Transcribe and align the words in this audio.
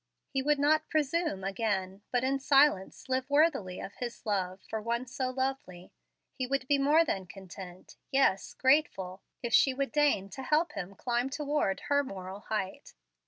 He 0.29 0.41
would 0.41 0.57
not 0.57 0.89
presume 0.89 1.43
again, 1.43 2.01
but 2.11 2.23
in 2.23 2.39
silence 2.39 3.07
live 3.07 3.29
worthily 3.29 3.79
of 3.79 3.93
his 3.97 4.25
love 4.25 4.59
for 4.67 4.81
one 4.81 5.05
so 5.05 5.29
lovely. 5.29 5.91
He 6.33 6.47
would 6.47 6.67
be 6.67 6.79
more 6.79 7.05
than 7.05 7.27
content 7.27 7.97
yes, 8.09 8.55
grateful 8.55 9.21
if 9.43 9.53
she 9.53 9.75
would 9.75 9.91
deign 9.91 10.27
to 10.29 10.41
help 10.41 10.71
him 10.71 10.95
climb 10.95 11.29
toward 11.29 11.81
her 11.81 12.03
moral 12.03 12.39
height. 12.39 12.95